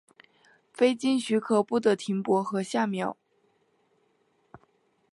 [0.73, 3.15] 非经许可不得停泊和下锚。